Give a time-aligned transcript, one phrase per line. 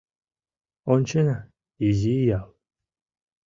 [0.93, 1.37] Ончена—
[1.87, 2.49] изи ял.